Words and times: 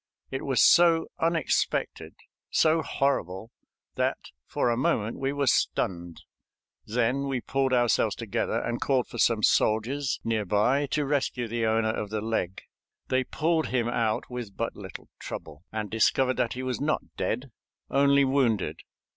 It 0.31 0.41
was 0.43 0.63
so 0.63 1.09
unexpected, 1.19 2.15
so 2.49 2.81
horrible, 2.81 3.51
that 3.93 4.17
for 4.47 4.71
a 4.71 4.75
moment 4.75 5.19
we 5.19 5.31
were 5.31 5.45
stunned. 5.45 6.23
Then 6.87 7.27
we 7.27 7.39
pulled 7.39 7.71
ourselves 7.71 8.15
together 8.15 8.59
and 8.59 8.81
called 8.81 9.09
to 9.11 9.19
some 9.19 9.43
soldiers 9.43 10.19
near 10.23 10.43
by 10.43 10.87
to 10.87 11.05
rescue 11.05 11.47
the 11.47 11.67
owner 11.67 11.91
of 11.93 12.09
the 12.09 12.19
leg. 12.21 12.63
They 13.09 13.23
pulled 13.23 13.67
him 13.67 13.87
out 13.89 14.27
with 14.27 14.57
but 14.57 14.75
little 14.75 15.07
trouble, 15.19 15.65
and 15.71 15.91
discovered 15.91 16.37
that 16.37 16.53
he 16.53 16.63
was 16.63 16.81
not 16.81 17.03
dead, 17.15 17.51
only 17.91 18.25
wounded. 18.25 18.79